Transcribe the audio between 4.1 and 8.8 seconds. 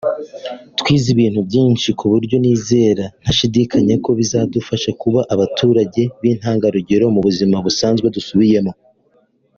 bizadufasha kuba abaturage b’intangarugero mu buzima busanzwe dusubiyemo”